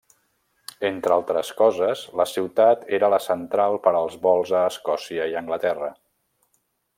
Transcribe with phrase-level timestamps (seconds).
[0.87, 5.93] Entre altres coses, la ciutat era la central per als vols a Escòcia i Anglaterra.